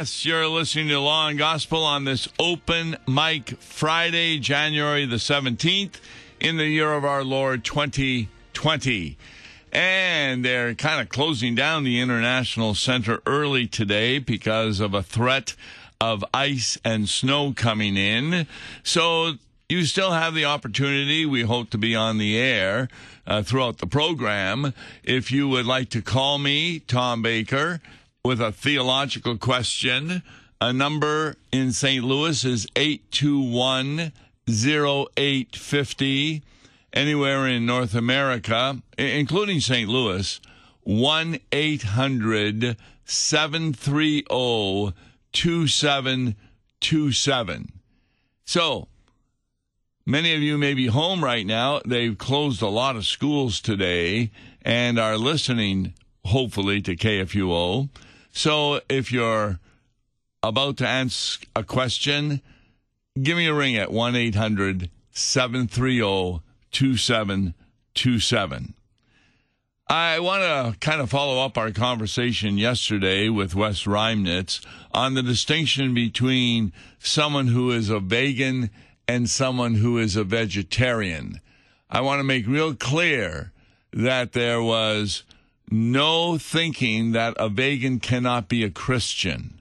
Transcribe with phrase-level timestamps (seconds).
[0.00, 5.96] Yes, you're listening to Law and Gospel on this open mic Friday, January the 17th,
[6.40, 9.18] in the year of our Lord 2020.
[9.74, 15.54] And they're kind of closing down the International Center early today because of a threat
[16.00, 18.46] of ice and snow coming in.
[18.82, 19.32] So
[19.68, 21.26] you still have the opportunity.
[21.26, 22.88] We hope to be on the air
[23.26, 24.72] uh, throughout the program.
[25.04, 27.82] If you would like to call me, Tom Baker,
[28.24, 30.22] with a theological question,
[30.60, 32.04] a number in St.
[32.04, 34.12] Louis is 821
[34.48, 36.42] 0850.
[36.92, 39.88] Anywhere in North America, including St.
[39.88, 40.40] Louis,
[40.82, 44.92] 1 800 730
[45.32, 47.72] 2727.
[48.44, 48.88] So,
[50.04, 51.80] many of you may be home right now.
[51.86, 54.32] They've closed a lot of schools today
[54.62, 57.88] and are listening, hopefully, to KFUO.
[58.32, 59.58] So, if you're
[60.42, 62.40] about to ask a question,
[63.20, 68.74] give me a ring at 1 800 730 2727.
[69.88, 75.22] I want to kind of follow up our conversation yesterday with Wes Reimnitz on the
[75.22, 78.70] distinction between someone who is a vegan
[79.08, 81.40] and someone who is a vegetarian.
[81.90, 83.50] I want to make real clear
[83.92, 85.24] that there was
[85.70, 89.60] no thinking that a vegan cannot be a Christian.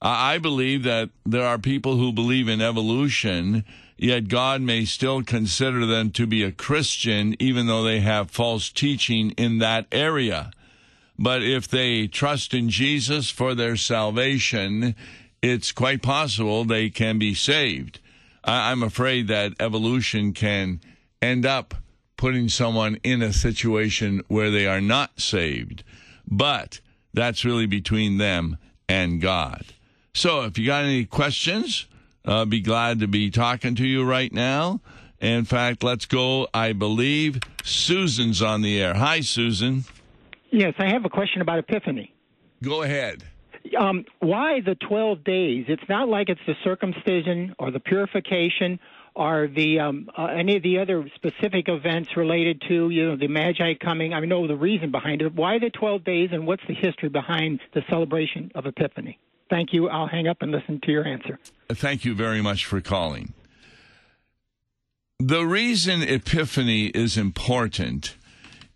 [0.00, 3.64] I believe that there are people who believe in evolution
[3.98, 8.70] yet God may still consider them to be a Christian even though they have false
[8.70, 10.52] teaching in that area.
[11.18, 14.94] But if they trust in Jesus for their salvation,
[15.42, 17.98] it's quite possible they can be saved.
[18.44, 20.80] I'm afraid that evolution can
[21.20, 21.74] end up
[22.18, 25.82] putting someone in a situation where they are not saved.
[26.26, 26.80] But
[27.14, 29.64] that's really between them and God.
[30.12, 31.86] So if you got any questions,
[32.26, 34.80] uh, be glad to be talking to you right now.
[35.20, 36.48] In fact, let's go.
[36.52, 38.94] I believe Susan's on the air.
[38.94, 39.84] Hi, Susan.
[40.50, 42.12] Yes, I have a question about Epiphany.
[42.62, 43.24] Go ahead.
[43.78, 45.66] Um, why the 12 days?
[45.68, 48.78] It's not like it's the circumcision or the purification
[49.18, 53.26] or the um, uh, any of the other specific events related to you know the
[53.26, 54.14] Magi coming.
[54.14, 55.34] I know the reason behind it.
[55.34, 59.18] Why the 12 days, and what's the history behind the celebration of Epiphany?
[59.50, 59.88] Thank you.
[59.88, 61.38] I'll hang up and listen to your answer.
[61.68, 63.34] Thank you very much for calling.
[65.18, 68.14] The reason Epiphany is important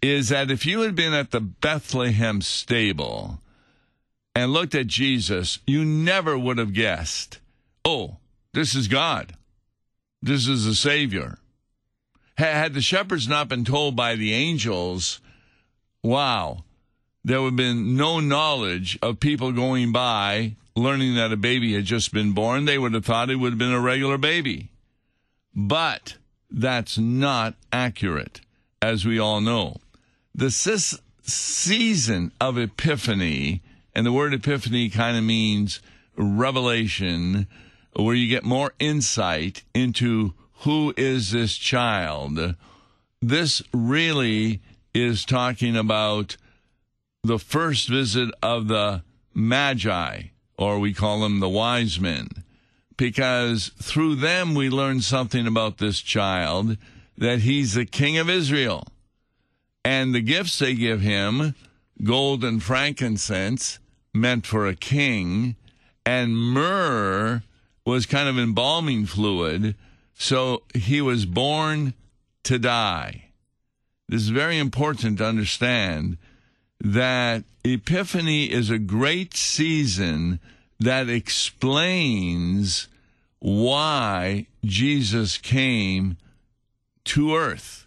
[0.02, 3.38] is that if you had been at the Bethlehem stable
[4.34, 7.38] and looked at Jesus, you never would have guessed,
[7.84, 8.16] oh,
[8.52, 9.36] this is God.
[10.22, 11.38] This is the Savior.
[12.38, 15.20] Had the shepherds not been told by the angels,
[16.02, 16.64] wow,
[17.24, 21.84] there would have been no knowledge of people going by learning that a baby had
[21.84, 24.70] just been born, they would have thought it would have been a regular baby.
[25.54, 26.16] But
[26.50, 28.40] that's not accurate,
[28.80, 29.76] as we all know.
[30.34, 30.50] The
[31.22, 33.60] season of Epiphany,
[33.94, 35.80] and the word Epiphany kind of means
[36.16, 37.46] revelation,
[37.94, 42.54] where you get more insight into who is this child.
[43.20, 44.60] This really
[44.94, 46.36] is talking about
[47.22, 49.02] the first visit of the
[49.34, 50.22] Magi,
[50.56, 52.28] or we call them the wise men,
[52.96, 56.76] because through them we learn something about this child
[57.16, 58.86] that he's the king of Israel.
[59.84, 61.54] And the gifts they give him
[62.02, 63.78] gold and frankincense,
[64.14, 65.56] meant for a king,
[66.04, 67.42] and myrrh
[67.84, 69.74] was kind of embalming fluid.
[70.14, 71.94] So he was born
[72.44, 73.30] to die.
[74.08, 76.18] This is very important to understand
[76.80, 80.40] that Epiphany is a great season
[80.80, 82.88] that explains
[83.38, 86.16] why Jesus came
[87.04, 87.86] to earth,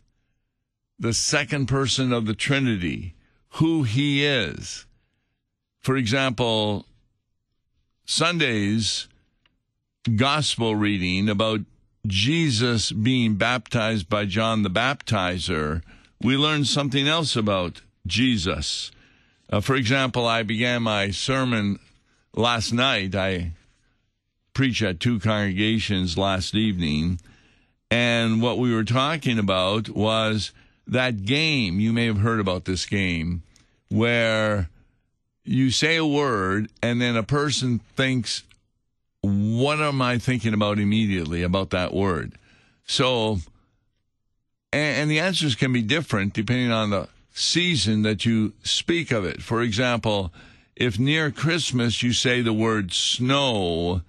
[0.97, 3.15] the second person of the Trinity,
[3.51, 4.85] who he is.
[5.79, 6.85] For example,
[8.05, 9.07] Sunday's
[10.13, 11.61] gospel reading about
[12.05, 15.81] Jesus being baptized by John the Baptizer,
[16.21, 18.91] we learn something else about Jesus.
[19.49, 21.79] Uh, for example, I began my sermon
[22.35, 23.15] last night.
[23.15, 23.53] I
[24.53, 27.19] preached at two congregations last evening,
[27.89, 30.51] and what we were talking about was
[30.87, 31.79] that game.
[31.79, 33.41] You may have heard about this game
[33.89, 34.69] where
[35.43, 38.43] you say a word, and then a person thinks,
[39.25, 42.37] What am I thinking about immediately about that word?
[42.85, 43.39] So,
[44.71, 49.25] and, and the answers can be different depending on the season that you speak of
[49.25, 49.41] it.
[49.41, 50.31] For example,
[50.75, 54.01] if near Christmas you say the word snow,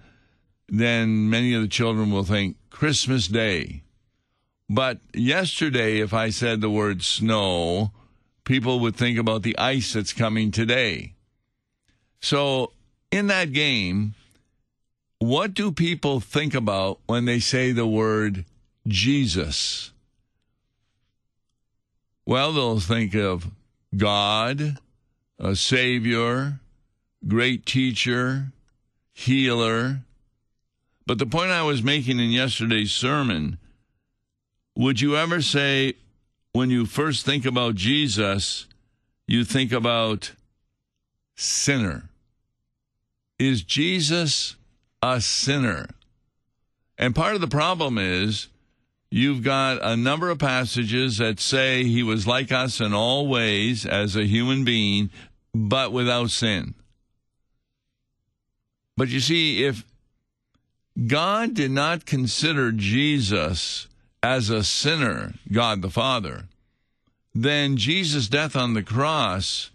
[0.69, 3.81] then many of the children will think Christmas Day.
[4.69, 7.91] But yesterday, if I said the word snow,
[8.43, 11.13] people would think about the ice that's coming today.
[12.19, 12.73] So,
[13.11, 14.13] in that game,
[15.27, 18.45] what do people think about when they say the word
[18.87, 19.91] Jesus?
[22.25, 23.51] Well, they'll think of
[23.95, 24.77] God,
[25.37, 26.59] a Savior,
[27.27, 28.53] great teacher,
[29.11, 29.99] healer.
[31.05, 33.57] But the point I was making in yesterday's sermon
[34.75, 35.95] would you ever say,
[36.53, 38.67] when you first think about Jesus,
[39.27, 40.33] you think about
[41.35, 42.09] sinner?
[43.39, 44.56] Is Jesus
[45.01, 45.87] a sinner?
[46.97, 48.47] And part of the problem is
[49.11, 53.85] you've got a number of passages that say he was like us in all ways
[53.85, 55.09] as a human being,
[55.53, 56.73] but without sin.
[58.95, 59.85] But you see, if
[61.05, 63.87] God did not consider Jesus
[64.23, 66.45] as a sinner, God the Father,
[67.35, 69.69] then Jesus' death on the cross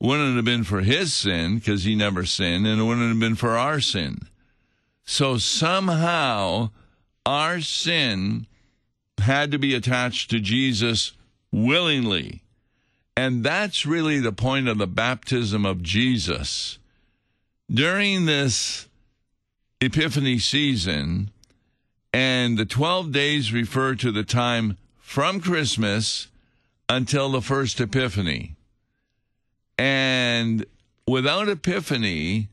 [0.00, 3.34] wouldn't have been for his sin because he never sinned, and it wouldn't have been
[3.34, 4.26] for our sin.
[5.04, 6.70] So somehow
[7.26, 8.46] our sin
[9.18, 11.12] had to be attached to Jesus
[11.52, 12.42] willingly.
[13.16, 16.78] And that's really the point of the baptism of Jesus.
[17.70, 18.88] During this
[19.80, 21.30] Epiphany season,
[22.12, 26.28] and the 12 days refer to the time from Christmas
[26.88, 28.56] until the first Epiphany.
[29.78, 30.64] And
[31.06, 32.48] without Epiphany,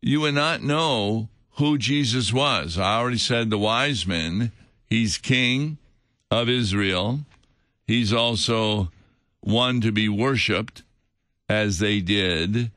[0.00, 2.78] you would not know who Jesus was.
[2.78, 4.52] I already said the wise men,
[4.88, 5.78] he's king
[6.30, 7.20] of Israel.
[7.86, 8.90] He's also
[9.40, 10.82] one to be worshiped
[11.48, 12.70] as they did,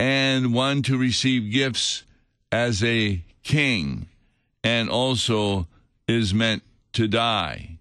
[0.00, 2.04] and one to receive gifts
[2.50, 4.06] as a king,
[4.64, 5.66] and also
[6.08, 6.62] is meant
[6.94, 7.78] to die.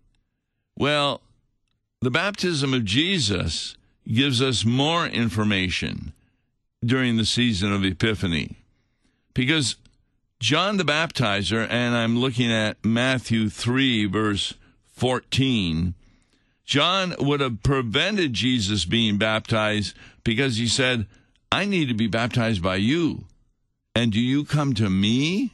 [0.77, 1.21] Well,
[2.01, 3.77] the baptism of Jesus
[4.07, 6.13] gives us more information
[6.83, 8.57] during the season of Epiphany
[9.33, 9.75] because
[10.41, 14.55] John the Baptizer, and I'm looking at Matthew 3, verse
[14.87, 15.93] 14,
[16.65, 21.05] John would have prevented Jesus being baptized because he said,
[21.51, 23.25] I need to be baptized by you.
[23.93, 25.53] And do you come to me?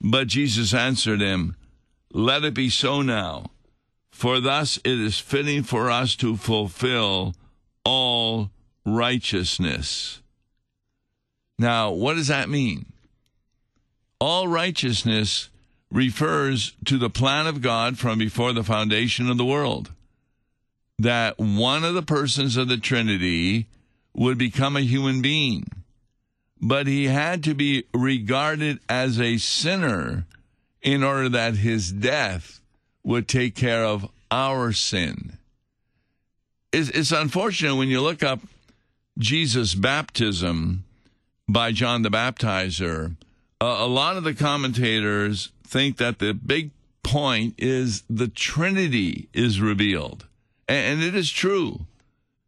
[0.00, 1.56] But Jesus answered him,
[2.12, 3.50] Let it be so now,
[4.12, 7.34] for thus it is fitting for us to fulfill
[7.84, 8.50] all
[8.86, 10.20] righteousness.
[11.58, 12.86] Now, what does that mean?
[14.22, 15.48] All righteousness
[15.90, 19.90] refers to the plan of God from before the foundation of the world.
[20.96, 23.66] That one of the persons of the Trinity
[24.14, 25.66] would become a human being,
[26.60, 30.24] but he had to be regarded as a sinner
[30.82, 32.60] in order that his death
[33.02, 35.32] would take care of our sin.
[36.72, 38.38] It's, it's unfortunate when you look up
[39.18, 40.84] Jesus' baptism
[41.48, 43.16] by John the Baptizer
[43.62, 46.72] uh, a lot of the commentators think that the big
[47.04, 50.26] point is the Trinity is revealed.
[50.66, 51.86] And, and it is true.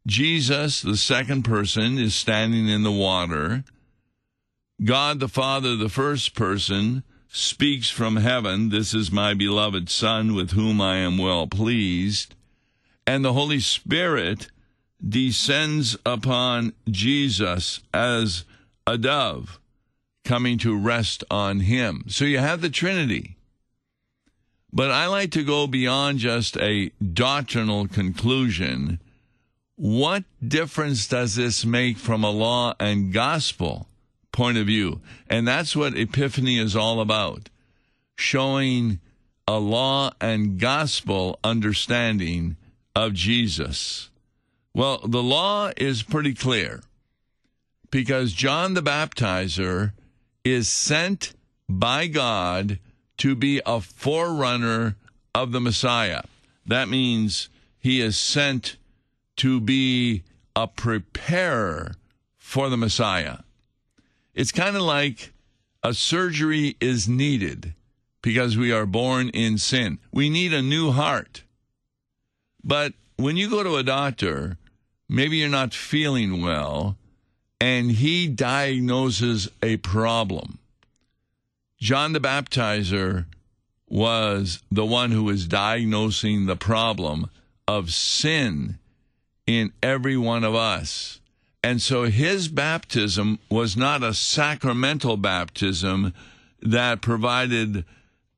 [0.09, 3.63] Jesus, the second person, is standing in the water.
[4.85, 10.51] God the Father, the first person, speaks from heaven, This is my beloved Son with
[10.51, 12.35] whom I am well pleased.
[13.07, 14.49] And the Holy Spirit
[15.07, 18.45] descends upon Jesus as
[18.85, 19.61] a dove
[20.25, 22.05] coming to rest on him.
[22.09, 23.37] So you have the Trinity.
[24.73, 28.99] But I like to go beyond just a doctrinal conclusion.
[29.77, 33.87] What difference does this make from a law and gospel
[34.33, 35.01] point of view?
[35.29, 37.51] And that's what Epiphany is all about
[38.17, 39.01] showing
[39.47, 42.57] a law and gospel understanding
[42.97, 44.11] of Jesus.
[44.73, 46.83] Well, the law is pretty clear
[47.91, 49.93] because John the Baptizer
[50.45, 51.35] is sent
[51.69, 52.79] by God
[53.19, 54.97] to be a forerunner
[55.35, 56.23] of the Messiah.
[56.67, 57.49] That means
[57.79, 58.77] he is sent
[59.37, 60.23] to be
[60.55, 61.95] a preparer
[62.37, 63.39] for the Messiah.
[64.35, 65.33] It's kind of like
[65.83, 67.75] a surgery is needed
[68.23, 69.99] because we are born in sin.
[70.13, 71.43] We need a new heart.
[72.63, 74.57] But when you go to a doctor,
[75.09, 76.97] maybe you're not feeling well,
[77.61, 80.59] and he diagnoses a problem.
[81.79, 83.27] John the Baptizer
[83.89, 87.31] was the one who was diagnosing the problem
[87.69, 88.79] of sin
[89.47, 91.21] in every one of us.
[91.63, 96.13] And so his baptism was not a sacramental baptism
[96.61, 97.85] that provided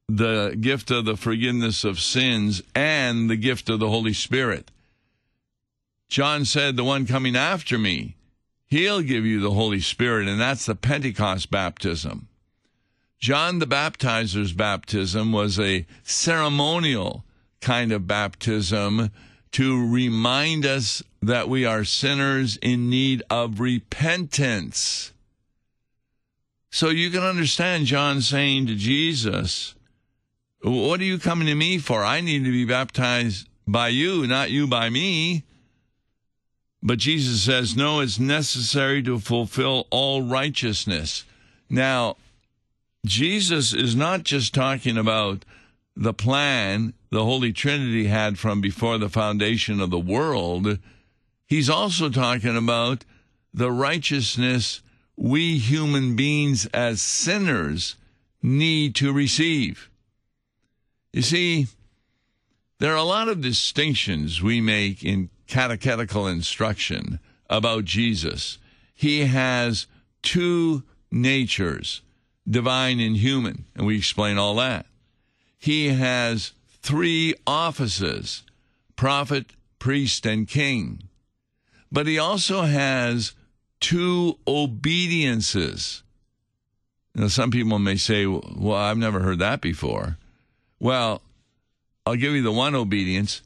[0.09, 4.71] the gift of the forgiveness of sins and the gift of the Holy Spirit.
[6.09, 8.16] John said, The one coming after me,
[8.67, 12.29] he'll give you the Holy Spirit, and that's the Pentecost baptism.
[13.19, 17.25] John the Baptizer's baptism was a ceremonial
[17.61, 19.11] kind of baptism
[19.53, 25.13] to remind us that we are sinners in need of repentance.
[26.71, 29.75] So you can understand John saying to Jesus,
[30.61, 32.05] What are you coming to me for?
[32.05, 35.45] I need to be baptized by you, not you by me.
[36.87, 41.25] But Jesus says, No, it's necessary to fulfill all righteousness.
[41.69, 42.17] Now,
[43.05, 45.45] Jesus is not just talking about
[45.97, 50.79] the plan the Holy Trinity had from before the foundation of the world.
[51.45, 53.05] He's also talking about
[53.53, 54.81] the righteousness
[55.17, 57.97] we human beings as sinners
[58.43, 59.91] need to receive.
[61.13, 61.67] You see,
[62.79, 68.59] there are a lot of distinctions we make in catechetical instruction about Jesus.
[68.95, 69.87] He has
[70.23, 72.03] two natures,
[72.49, 74.87] divine and human, and we explain all that.
[75.59, 78.43] He has three offices
[78.97, 79.47] prophet,
[79.79, 81.03] priest, and king.
[81.93, 83.35] But he also has
[83.79, 86.03] two obediences.
[87.15, 90.19] Now, some people may say, well, I've never heard that before.
[90.81, 91.23] Well,
[92.05, 93.43] I'll give you the one obedience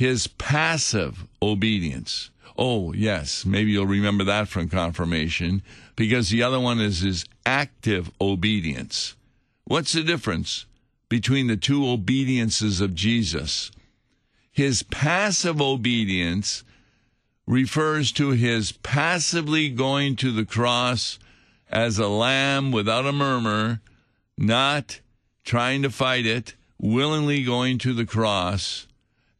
[0.00, 2.30] his passive obedience.
[2.56, 5.60] Oh, yes, maybe you'll remember that from confirmation,
[5.94, 9.14] because the other one is his active obedience.
[9.64, 10.64] What's the difference
[11.10, 13.70] between the two obediences of Jesus?
[14.50, 16.64] His passive obedience
[17.46, 21.18] refers to his passively going to the cross
[21.68, 23.82] as a lamb without a murmur,
[24.38, 25.00] not
[25.44, 28.86] trying to fight it, willingly going to the cross,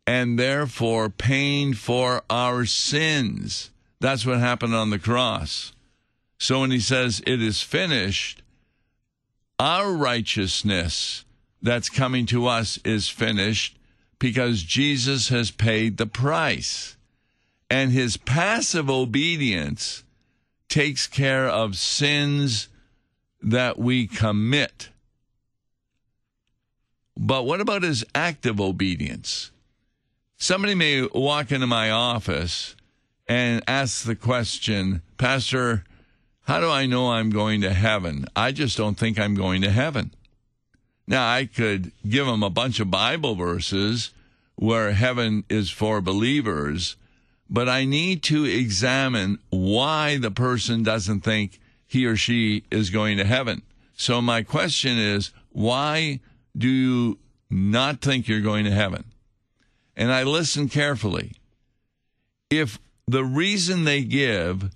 [0.06, 3.70] and therefore paying for our sins.
[4.00, 5.72] That's what happened on the cross.
[6.38, 8.42] So when he says it is finished,
[9.58, 11.24] our righteousness
[11.60, 13.78] that's coming to us is finished
[14.18, 16.96] because Jesus has paid the price.
[17.68, 20.02] And his passive obedience
[20.68, 22.68] takes care of sins
[23.42, 24.88] that we commit.
[27.16, 29.50] But what about his active obedience?
[30.42, 32.74] Somebody may walk into my office
[33.28, 35.84] and ask the question, Pastor,
[36.44, 38.24] how do I know I'm going to heaven?
[38.34, 40.14] I just don't think I'm going to heaven.
[41.06, 44.14] Now, I could give them a bunch of Bible verses
[44.56, 46.96] where heaven is for believers,
[47.50, 53.18] but I need to examine why the person doesn't think he or she is going
[53.18, 53.60] to heaven.
[53.94, 56.20] So my question is, why
[56.56, 57.18] do you
[57.50, 59.04] not think you're going to heaven?
[59.96, 61.32] And I listen carefully.
[62.48, 64.70] If the reason they give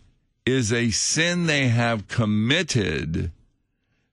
[0.47, 3.33] is a sin they have committed,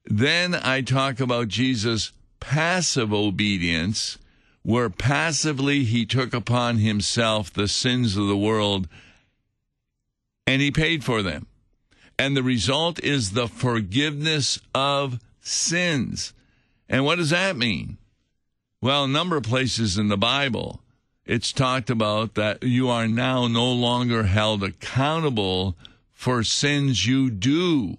[0.05, 4.17] then I talk about Jesus' passive obedience
[4.63, 8.87] where passively he took upon himself the sins of the world
[10.45, 11.47] and he paid for them.
[12.19, 16.33] And the result is the forgiveness of sins.
[16.87, 17.97] And what does that mean?
[18.81, 20.81] Well, a number of places in the Bible,
[21.31, 25.77] it's talked about that you are now no longer held accountable
[26.11, 27.95] for sins you do.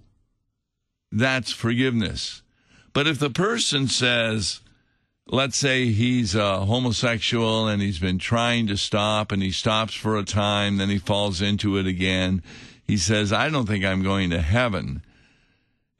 [1.10, 2.42] That's forgiveness.
[2.92, 4.60] But if the person says,
[5.26, 10.18] let's say he's a homosexual and he's been trying to stop and he stops for
[10.18, 12.42] a time, then he falls into it again.
[12.86, 15.02] He says, I don't think I'm going to heaven,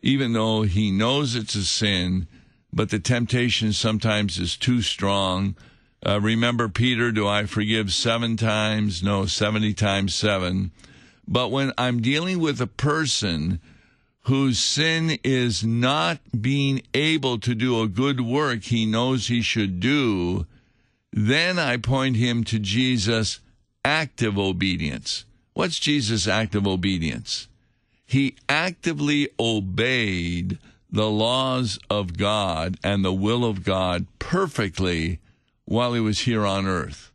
[0.03, 2.27] even though he knows it's a sin,
[2.75, 5.57] but the temptation sometimes is too strong.
[6.05, 9.03] Uh, remember, Peter, do I forgive seven times?
[9.03, 10.73] No, 70 times seven.
[11.29, 13.61] But when I'm dealing with a person
[14.23, 19.81] whose sin is not being able to do a good work he knows he should
[19.81, 20.47] do,
[21.13, 23.41] then I point him to Jesus'
[23.85, 25.25] active obedience.
[25.55, 27.49] What's Jesus' active obedience?
[28.05, 30.59] He actively obeyed
[30.91, 35.21] the laws of God and the will of God perfectly
[35.73, 37.11] while he was here on earth.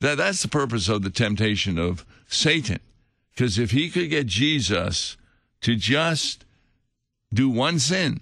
[0.00, 2.80] That, that's the purpose of the temptation of Satan.
[3.30, 5.16] Because if he could get Jesus
[5.62, 6.44] to just
[7.32, 8.20] do one sin,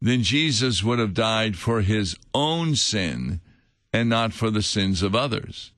[0.00, 3.40] then Jesus would have died for his own sin
[3.92, 5.72] and not for the sins of others.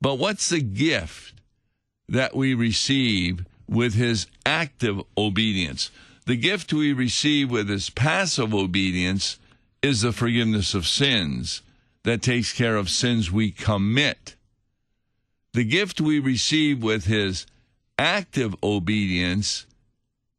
[0.00, 1.34] But what's the gift
[2.08, 5.90] that we receive with his active obedience.
[6.26, 9.38] The gift we receive with his passive obedience
[9.82, 11.62] is the forgiveness of sins
[12.04, 14.36] that takes care of sins we commit.
[15.52, 17.46] The gift we receive with his
[17.98, 19.66] active obedience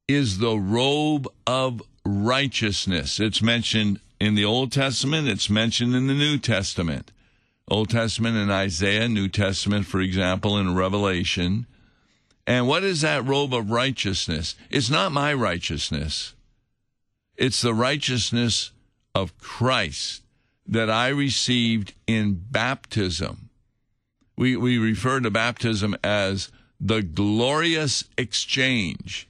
[0.07, 3.19] is the robe of righteousness.
[3.19, 7.11] It's mentioned in the Old Testament, it's mentioned in the New Testament.
[7.67, 11.67] Old Testament in Isaiah, New Testament, for example, in Revelation.
[12.47, 14.55] And what is that robe of righteousness?
[14.71, 16.33] It's not my righteousness,
[17.37, 18.71] it's the righteousness
[19.13, 20.23] of Christ
[20.69, 23.49] that I received in baptism.
[24.37, 29.27] We, we refer to baptism as the glorious exchange,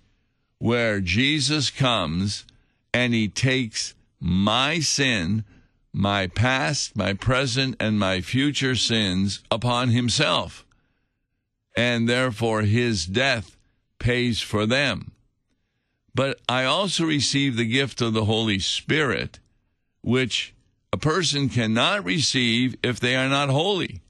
[0.59, 2.45] where Jesus comes
[2.93, 5.45] and he takes my sin,
[5.93, 10.65] my past, my present, and my future sins upon himself.
[11.75, 13.55] And therefore his death
[13.97, 15.13] pays for them.
[16.13, 19.39] But I also receive the gift of the Holy Spirit,
[20.01, 20.53] which
[20.91, 24.01] a person cannot receive if they are not holy.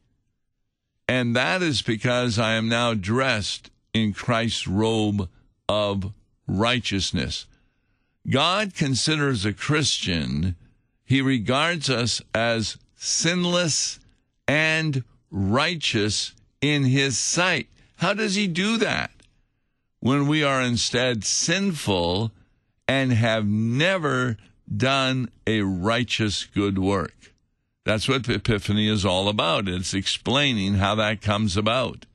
[1.08, 5.28] And that is because I am now dressed in Christ's robe
[5.68, 6.14] of
[6.48, 7.46] righteousness.
[8.30, 10.56] God considers a Christian,
[11.04, 14.00] he regards us as sinless
[14.48, 17.68] and righteous in his sight.
[17.98, 19.12] How does he do that?
[20.00, 22.32] When we are instead sinful
[22.88, 24.38] and have never
[24.76, 27.34] done a righteous good work.
[27.86, 29.68] That's what Epiphany is all about.
[29.68, 32.06] It's explaining how that comes about.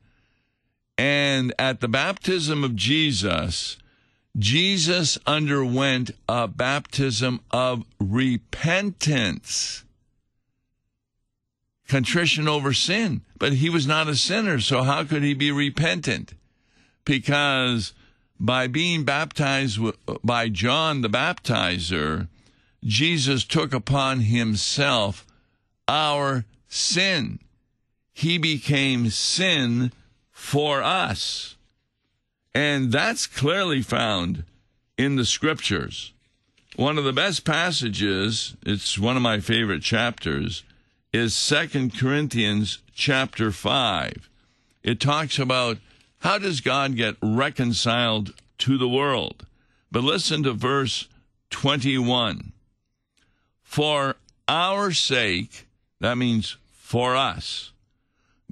[0.97, 3.77] And at the baptism of Jesus,
[4.37, 9.83] Jesus underwent a baptism of repentance,
[11.87, 13.21] contrition over sin.
[13.37, 16.33] But he was not a sinner, so how could he be repentant?
[17.03, 17.93] Because
[18.39, 19.79] by being baptized
[20.23, 22.27] by John the baptizer,
[22.85, 25.25] Jesus took upon himself
[25.87, 27.39] our sin.
[28.13, 29.91] He became sin
[30.31, 31.55] for us.
[32.53, 34.43] And that's clearly found
[34.97, 36.13] in the scriptures.
[36.75, 40.63] One of the best passages, it's one of my favorite chapters,
[41.11, 44.29] is Second Corinthians chapter 5.
[44.83, 45.77] It talks about
[46.19, 49.45] how does God get reconciled to the world?
[49.91, 51.07] But listen to verse
[51.49, 52.51] 21.
[53.75, 54.15] For
[54.47, 55.67] our sake,
[55.99, 57.73] that means for us,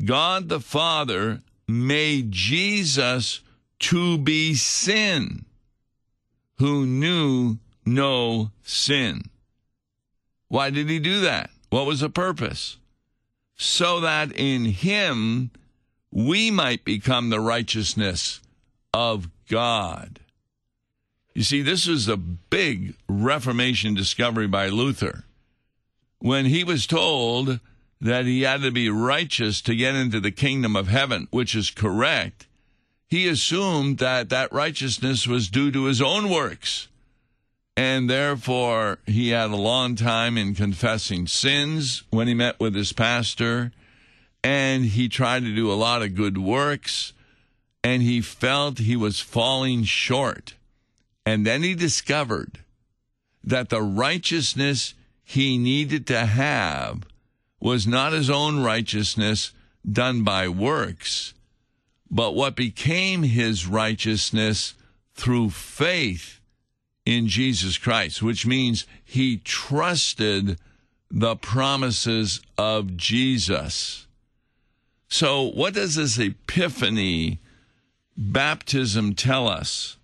[0.03, 3.39] God the Father made Jesus
[3.79, 5.45] to be sin
[6.57, 9.29] who knew no sin.
[10.49, 11.51] Why did he do that?
[11.69, 12.75] What was the purpose?
[13.55, 15.51] So that in him
[16.11, 18.41] we might become the righteousness
[18.93, 20.19] of God.
[21.33, 25.23] You see, this was a big Reformation discovery by Luther.
[26.19, 27.59] When he was told
[27.99, 31.71] that he had to be righteous to get into the kingdom of heaven, which is
[31.71, 32.47] correct,
[33.07, 36.87] he assumed that that righteousness was due to his own works.
[37.75, 42.93] And therefore, he had a long time in confessing sins when he met with his
[42.93, 43.71] pastor.
[44.43, 47.13] And he tried to do a lot of good works.
[47.83, 50.53] And he felt he was falling short.
[51.25, 52.59] And then he discovered
[53.43, 57.03] that the righteousness he needed to have
[57.59, 59.53] was not his own righteousness
[59.89, 61.33] done by works,
[62.09, 64.73] but what became his righteousness
[65.13, 66.39] through faith
[67.05, 70.57] in Jesus Christ, which means he trusted
[71.11, 74.07] the promises of Jesus.
[75.07, 77.39] So, what does this epiphany
[78.17, 79.97] baptism tell us?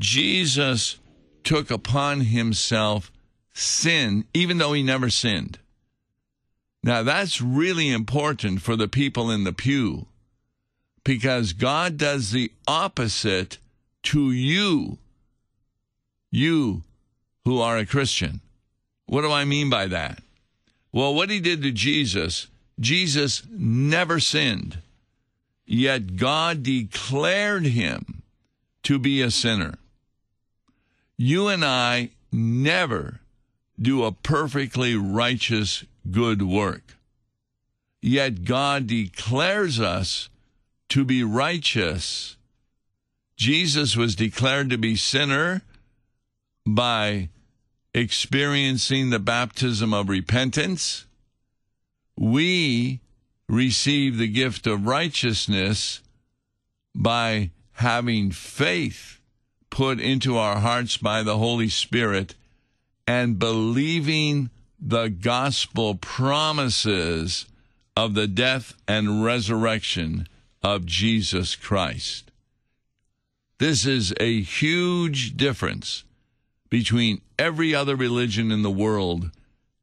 [0.00, 0.98] Jesus
[1.44, 3.12] took upon himself
[3.52, 5.58] sin, even though he never sinned.
[6.82, 10.06] Now, that's really important for the people in the pew
[11.04, 13.58] because God does the opposite
[14.04, 14.96] to you,
[16.30, 16.82] you
[17.44, 18.40] who are a Christian.
[19.04, 20.22] What do I mean by that?
[20.92, 22.46] Well, what he did to Jesus,
[22.78, 24.78] Jesus never sinned,
[25.66, 28.22] yet God declared him
[28.84, 29.74] to be a sinner.
[31.22, 33.20] You and I never
[33.78, 36.96] do a perfectly righteous good work.
[38.00, 40.30] Yet God declares us
[40.88, 42.38] to be righteous.
[43.36, 45.60] Jesus was declared to be sinner
[46.66, 47.28] by
[47.92, 51.04] experiencing the baptism of repentance.
[52.16, 53.00] We
[53.46, 56.00] receive the gift of righteousness
[56.94, 59.19] by having faith
[59.70, 62.34] put into our hearts by the Holy Spirit
[63.06, 67.46] and believing the gospel promises
[67.96, 70.28] of the death and resurrection
[70.62, 72.30] of Jesus Christ.
[73.58, 76.04] This is a huge difference
[76.70, 79.30] between every other religion in the world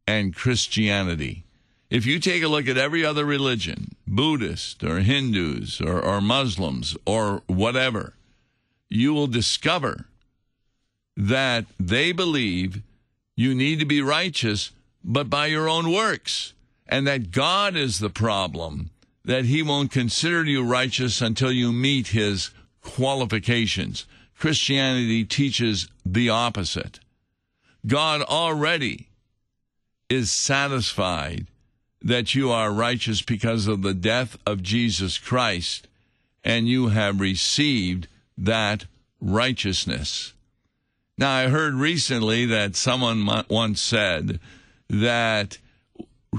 [0.07, 1.43] and Christianity.
[1.89, 6.97] If you take a look at every other religion, Buddhist or Hindus or, or Muslims
[7.05, 8.13] or whatever,
[8.89, 10.05] you will discover
[11.15, 12.81] that they believe
[13.35, 14.71] you need to be righteous,
[15.03, 16.53] but by your own works,
[16.87, 18.89] and that God is the problem,
[19.25, 24.05] that He won't consider you righteous until you meet His qualifications.
[24.37, 26.99] Christianity teaches the opposite.
[27.85, 29.07] God already
[30.09, 31.47] is satisfied
[32.01, 35.87] that you are righteous because of the death of Jesus Christ,
[36.43, 38.85] and you have received that
[39.19, 40.33] righteousness.
[41.17, 44.39] Now, I heard recently that someone once said
[44.89, 45.57] that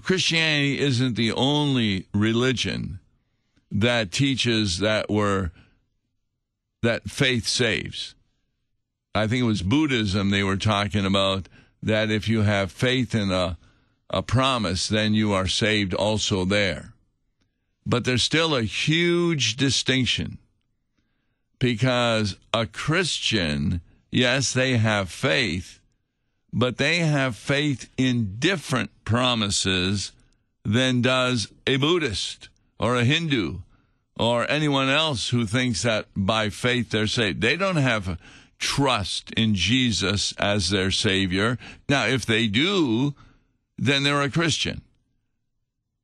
[0.02, 3.00] Christianity isn't the only religion
[3.70, 5.50] that teaches that we're
[6.82, 8.14] that faith saves.
[9.14, 11.48] I think it was Buddhism they were talking about
[11.82, 13.58] that if you have faith in a,
[14.10, 16.92] a promise, then you are saved also there.
[17.84, 20.38] But there's still a huge distinction
[21.58, 25.80] because a Christian, yes, they have faith,
[26.52, 30.12] but they have faith in different promises
[30.64, 33.58] than does a Buddhist or a Hindu
[34.18, 37.40] or anyone else who thinks that by faith they're saved.
[37.40, 38.18] They don't have
[38.58, 41.58] trust in Jesus as their Savior.
[41.88, 43.14] Now, if they do,
[43.76, 44.82] then they're a Christian.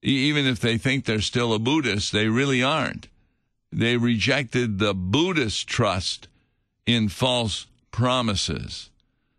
[0.02, 3.08] Even if they think they're still a Buddhist, they really aren't.
[3.74, 6.28] They rejected the Buddhist trust
[6.86, 8.90] in false promises.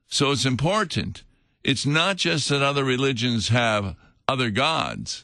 [0.10, 1.24] So it's important.
[1.64, 3.96] It's not just that other religions have
[4.28, 5.24] other gods,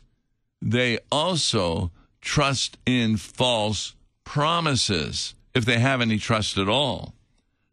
[0.62, 7.13] they also trust in false promises, if they have any trust at all.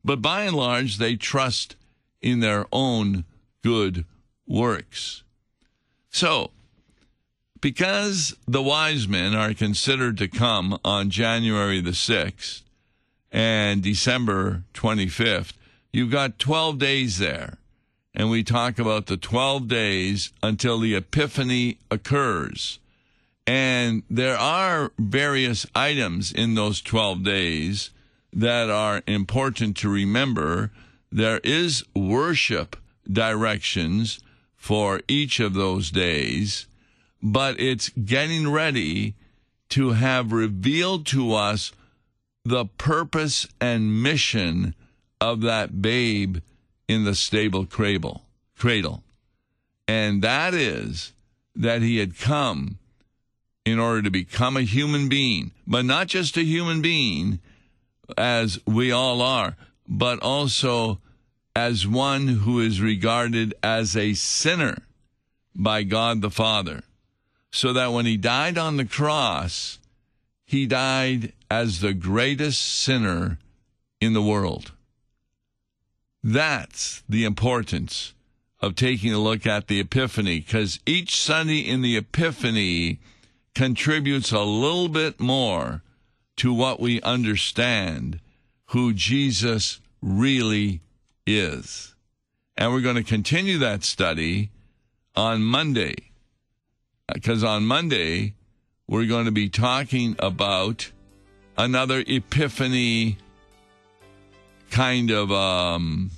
[0.05, 1.77] But by and large, they trust
[2.21, 3.25] in their own
[3.63, 4.05] good
[4.45, 5.23] works.
[6.11, 6.51] So,
[7.61, 12.63] because the wise men are considered to come on January the 6th
[13.33, 15.53] and December 25th,
[15.93, 17.59] you've got 12 days there.
[18.15, 22.79] And we talk about the 12 days until the Epiphany occurs.
[23.47, 27.91] And there are various items in those 12 days
[28.33, 30.71] that are important to remember.
[31.11, 32.77] There is worship
[33.11, 34.21] directions
[34.57, 36.67] for each of those days
[37.23, 39.15] but it's getting ready
[39.71, 41.73] to have revealed to us
[42.45, 44.75] the purpose and mission
[45.21, 46.39] of that babe
[46.87, 48.25] in the stable cradle
[48.57, 49.03] cradle.
[49.87, 51.13] And that is
[51.55, 52.79] that he had come
[53.65, 57.39] in order to become a human being but not just a human being
[58.17, 60.99] as we all are but also
[61.55, 64.79] as one who is regarded as a sinner
[65.55, 66.83] by God the Father
[67.51, 69.79] so that when he died on the cross,
[70.45, 73.39] he died as the greatest sinner
[74.01, 74.73] in the world.
[76.23, 78.15] That's the importance
[78.61, 82.99] of taking a look at the Epiphany, because each Sunday in the Epiphany
[83.55, 85.83] contributes a little bit more
[86.37, 88.21] to what we understand
[88.67, 90.81] who Jesus really
[91.27, 91.95] is.
[92.57, 94.51] And we're going to continue that study
[95.15, 96.08] on Monday
[97.13, 98.35] because on Monday
[98.87, 100.91] we're going to be talking about
[101.57, 103.19] another epiphany
[104.71, 106.11] kind of um,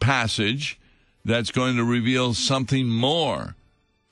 [0.00, 0.78] passage
[1.24, 3.54] that's going to reveal something more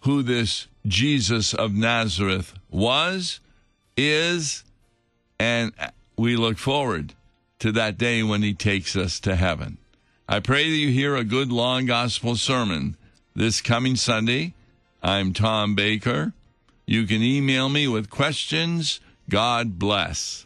[0.00, 3.40] who this Jesus of Nazareth was,
[3.96, 4.62] is,
[5.38, 5.72] and
[6.16, 7.14] we look forward
[7.58, 9.78] to that day when he takes us to heaven.
[10.28, 12.96] I pray that you hear a good long gospel sermon
[13.34, 14.54] this coming Sunday
[15.02, 16.32] I'm Tom Baker.
[16.86, 19.00] You can email me with questions.
[19.28, 20.45] God bless.